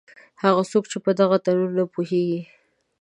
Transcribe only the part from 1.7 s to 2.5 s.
نه پوهېږي.